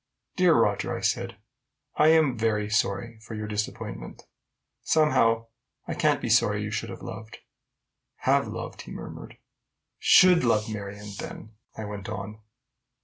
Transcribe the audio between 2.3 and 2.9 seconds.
very